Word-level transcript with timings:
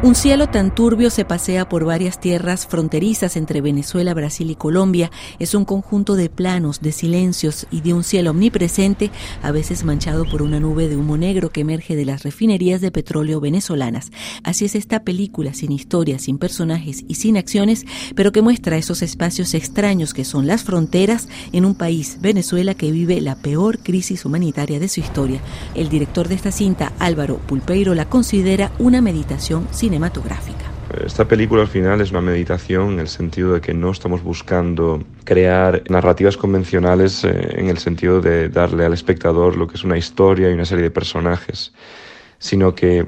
Un 0.00 0.14
cielo 0.14 0.48
tan 0.48 0.72
turbio 0.72 1.10
se 1.10 1.24
pasea 1.24 1.68
por 1.68 1.84
varias 1.84 2.20
tierras 2.20 2.68
fronterizas 2.68 3.36
entre 3.36 3.60
Venezuela, 3.60 4.14
Brasil 4.14 4.48
y 4.48 4.54
Colombia. 4.54 5.10
Es 5.40 5.56
un 5.56 5.64
conjunto 5.64 6.14
de 6.14 6.30
planos, 6.30 6.80
de 6.80 6.92
silencios 6.92 7.66
y 7.72 7.80
de 7.80 7.94
un 7.94 8.04
cielo 8.04 8.30
omnipresente, 8.30 9.10
a 9.42 9.50
veces 9.50 9.82
manchado 9.82 10.24
por 10.24 10.42
una 10.42 10.60
nube 10.60 10.86
de 10.86 10.96
humo 10.96 11.16
negro 11.16 11.50
que 11.50 11.62
emerge 11.62 11.96
de 11.96 12.04
las 12.04 12.22
refinerías 12.22 12.80
de 12.80 12.92
petróleo 12.92 13.40
venezolanas. 13.40 14.12
Así 14.44 14.66
es 14.66 14.76
esta 14.76 15.02
película, 15.02 15.52
sin 15.52 15.72
historia, 15.72 16.20
sin 16.20 16.38
personajes 16.38 17.04
y 17.08 17.16
sin 17.16 17.36
acciones, 17.36 17.84
pero 18.14 18.30
que 18.30 18.40
muestra 18.40 18.76
esos 18.76 19.02
espacios 19.02 19.52
extraños 19.52 20.14
que 20.14 20.24
son 20.24 20.46
las 20.46 20.62
fronteras 20.62 21.28
en 21.50 21.64
un 21.64 21.74
país, 21.74 22.18
Venezuela, 22.20 22.74
que 22.74 22.92
vive 22.92 23.20
la 23.20 23.34
peor 23.34 23.80
crisis 23.80 24.24
humanitaria 24.24 24.78
de 24.78 24.88
su 24.88 25.00
historia. 25.00 25.40
El 25.74 25.88
director 25.88 26.28
de 26.28 26.36
esta 26.36 26.52
cinta, 26.52 26.92
Álvaro 27.00 27.38
Pulpeiro, 27.38 27.96
la 27.96 28.08
considera 28.08 28.70
una 28.78 29.02
meditación 29.02 29.66
sin 29.72 29.87
cinematográfica. 29.88 30.66
Esta 31.04 31.26
película 31.26 31.62
al 31.62 31.68
final 31.68 32.02
es 32.02 32.10
una 32.10 32.20
meditación 32.20 32.92
en 32.94 33.00
el 33.00 33.08
sentido 33.08 33.54
de 33.54 33.62
que 33.62 33.72
no 33.72 33.90
estamos 33.90 34.22
buscando 34.22 35.02
crear 35.24 35.82
narrativas 35.88 36.36
convencionales 36.36 37.24
eh, 37.24 37.30
en 37.56 37.68
el 37.68 37.78
sentido 37.78 38.20
de 38.20 38.50
darle 38.50 38.84
al 38.84 38.92
espectador 38.92 39.56
lo 39.56 39.66
que 39.66 39.76
es 39.76 39.84
una 39.84 39.96
historia 39.96 40.50
y 40.50 40.52
una 40.52 40.66
serie 40.66 40.84
de 40.84 40.90
personajes, 40.90 41.72
sino 42.38 42.74
que 42.74 43.06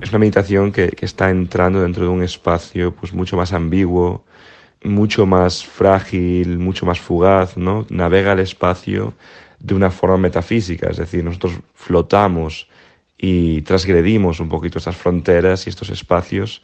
es 0.00 0.10
una 0.10 0.20
meditación 0.20 0.70
que, 0.70 0.96
está 1.00 1.30
entrando 1.30 1.82
dentro 1.82 2.04
de 2.04 2.10
un 2.10 2.22
espacio 2.22 2.94
pues 2.94 3.12
mucho 3.12 3.36
más 3.36 3.52
ambiguo, 3.52 4.24
mucho 4.84 5.26
más 5.26 5.64
frágil, 5.64 6.58
mucho 6.58 6.86
más 6.86 7.00
fugaz, 7.00 7.56
¿no? 7.56 7.86
Navega 7.90 8.32
el 8.32 8.40
espacio 8.40 9.14
de 9.58 9.74
una 9.74 9.90
forma 9.90 10.18
metafísica, 10.18 10.90
es 10.90 10.98
decir, 10.98 11.24
nosotros 11.24 11.54
flotamos 11.74 12.68
y 13.18 13.62
transgredimos 13.62 14.40
un 14.40 14.48
poquito 14.48 14.78
estas 14.78 14.96
fronteras 14.96 15.66
y 15.66 15.70
estos 15.70 15.90
espacios 15.90 16.62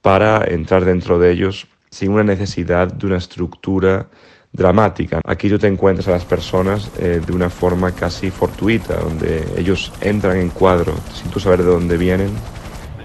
para 0.00 0.44
entrar 0.44 0.84
dentro 0.84 1.18
de 1.18 1.30
ellos 1.30 1.66
sin 1.90 2.10
una 2.10 2.24
necesidad 2.24 2.88
de 2.92 3.06
una 3.06 3.18
estructura 3.18 4.08
dramática. 4.52 5.20
Aquí 5.24 5.48
tú 5.48 5.58
te 5.58 5.66
encuentras 5.66 6.08
a 6.08 6.12
las 6.12 6.24
personas 6.24 6.90
eh, 6.98 7.20
de 7.24 7.32
una 7.32 7.48
forma 7.48 7.92
casi 7.92 8.30
fortuita, 8.30 8.96
donde 8.96 9.44
ellos 9.56 9.92
entran 10.00 10.36
en 10.36 10.50
cuadro 10.50 10.94
sin 11.14 11.30
tú 11.30 11.40
saber 11.40 11.62
de 11.62 11.70
dónde 11.70 11.96
vienen 11.96 12.30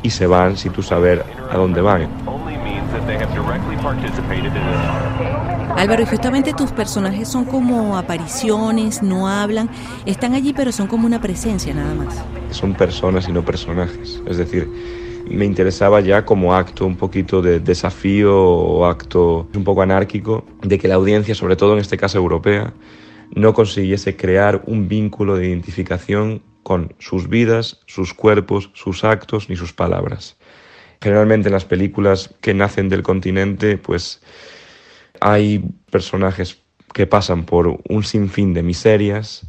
y 0.04 0.09
se 0.09 0.28
van 0.28 0.58
sin 0.58 0.73
tú 0.73 0.82
saber 0.82 1.23
a 1.50 1.58
dónde 1.58 1.82
van. 1.82 2.09
Álvaro, 5.76 6.02
y 6.02 6.06
justamente 6.06 6.54
tus 6.54 6.72
personajes 6.72 7.28
son 7.28 7.45
como 7.45 7.98
apariciones, 7.98 9.04
no 9.04 9.28
hablan, 9.30 9.70
están 10.06 10.34
allí 10.34 10.54
pero 10.54 10.72
son 10.72 10.88
como 10.88 11.06
una 11.06 11.22
presencia 11.22 11.73
nada 11.73 11.94
más. 11.94 12.23
Son 12.52 12.76
personas 12.76 13.28
y 13.28 13.31
no 13.31 13.44
personajes, 13.44 14.22
es 14.26 14.38
decir, 14.38 14.67
me 15.30 15.45
interesaba 15.45 16.00
ya 16.00 16.26
como 16.26 16.56
acto 16.56 16.86
un 16.86 16.95
poquito 16.95 17.42
de 17.42 17.59
desafío 17.59 18.36
o 18.39 18.86
acto 18.86 19.48
un 19.54 19.64
poco 19.64 19.81
anárquico 19.81 20.45
de 20.62 20.78
que 20.78 20.88
la 20.88 20.95
audiencia, 20.95 21.36
sobre 21.36 21.56
todo 21.56 21.73
en 21.73 21.80
este 21.80 21.98
caso 21.98 22.17
europea, 22.17 22.73
no 23.36 23.54
consiguiese 23.54 24.16
crear 24.16 24.64
un 24.67 24.88
vínculo 24.88 25.36
de 25.36 25.48
identificación 25.48 26.42
con 26.64 26.94
sus 27.00 27.30
vidas, 27.30 27.81
sus 27.86 28.14
cuerpos, 28.14 28.72
sus 28.73 29.04
actos 29.04 29.50
ni 29.50 29.56
sus 29.56 29.73
palabras. 29.73 30.38
Generalmente 31.02 31.50
en 31.50 31.54
las 31.54 31.66
películas 31.66 32.34
que 32.42 32.54
nacen 32.54 32.89
del 32.89 33.04
continente, 33.04 33.78
pues 33.78 34.22
hay 35.20 35.64
personajes 35.92 36.61
que 36.94 37.06
pasan 37.06 37.45
por 37.45 37.80
un 37.88 38.04
sinfín 38.04 38.54
de 38.54 38.64
miserias 38.64 39.45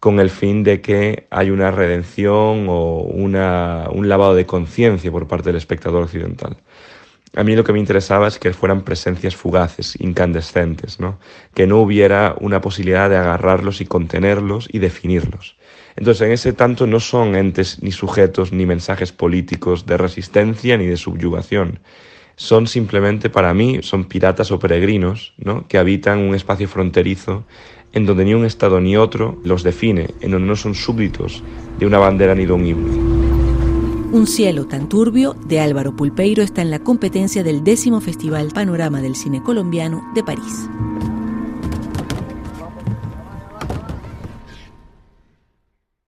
con 0.00 0.20
el 0.20 0.30
fin 0.30 0.62
de 0.62 0.80
que 0.80 1.26
hay 1.30 1.50
una 1.50 1.70
redención 1.70 2.66
o 2.68 3.00
una, 3.00 3.88
un 3.90 4.08
lavado 4.08 4.34
de 4.34 4.46
conciencia 4.46 5.10
por 5.10 5.26
parte 5.26 5.48
del 5.48 5.56
espectador 5.56 6.02
occidental. 6.02 6.58
A 7.34 7.44
mí 7.44 7.54
lo 7.54 7.64
que 7.64 7.72
me 7.72 7.78
interesaba 7.78 8.28
es 8.28 8.38
que 8.38 8.52
fueran 8.54 8.82
presencias 8.82 9.36
fugaces, 9.36 9.94
incandescentes, 10.00 11.00
¿no? 11.00 11.18
que 11.54 11.66
no 11.66 11.80
hubiera 11.80 12.34
una 12.40 12.62
posibilidad 12.62 13.10
de 13.10 13.16
agarrarlos 13.16 13.82
y 13.82 13.86
contenerlos 13.86 14.68
y 14.72 14.78
definirlos. 14.78 15.56
Entonces, 15.96 16.26
en 16.26 16.32
ese 16.32 16.52
tanto 16.54 16.86
no 16.86 16.98
son 16.98 17.36
entes 17.36 17.82
ni 17.82 17.92
sujetos 17.92 18.52
ni 18.52 18.64
mensajes 18.64 19.12
políticos 19.12 19.84
de 19.84 19.98
resistencia 19.98 20.78
ni 20.78 20.86
de 20.86 20.96
subyugación, 20.96 21.80
son 22.36 22.66
simplemente 22.66 23.30
para 23.30 23.54
mí, 23.54 23.80
son 23.82 24.04
piratas 24.04 24.50
o 24.50 24.58
peregrinos, 24.58 25.32
¿no? 25.38 25.66
que 25.68 25.78
habitan 25.78 26.18
un 26.18 26.34
espacio 26.34 26.68
fronterizo 26.68 27.46
en 27.92 28.06
donde 28.06 28.24
ni 28.24 28.34
un 28.34 28.44
Estado 28.44 28.80
ni 28.80 28.96
otro 28.96 29.38
los 29.44 29.62
define, 29.62 30.10
en 30.20 30.30
donde 30.32 30.48
no 30.48 30.56
son 30.56 30.74
súbditos 30.74 31.42
de 31.78 31.86
una 31.86 31.98
bandera 31.98 32.34
ni 32.34 32.46
de 32.46 32.52
un 32.52 32.66
himno. 32.66 33.26
Un 34.12 34.26
cielo 34.26 34.66
tan 34.66 34.88
turbio 34.88 35.34
de 35.46 35.60
Álvaro 35.60 35.96
Pulpeiro 35.96 36.42
está 36.42 36.62
en 36.62 36.70
la 36.70 36.78
competencia 36.78 37.42
del 37.42 37.64
décimo 37.64 38.00
Festival 38.00 38.48
Panorama 38.54 39.00
del 39.00 39.16
Cine 39.16 39.42
Colombiano 39.42 40.02
de 40.14 40.22
París. 40.22 40.68